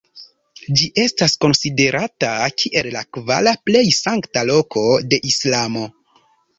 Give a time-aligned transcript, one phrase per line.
[0.79, 5.91] Ĝi estas konsiderata kiel la kvara plej sankta loko de Islamo.